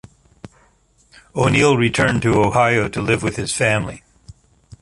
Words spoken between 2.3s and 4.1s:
Ohio to live with his family.